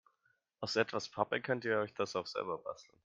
[0.61, 2.97] Aus etwas Pappe könnt ihr euch das auch selber basteln.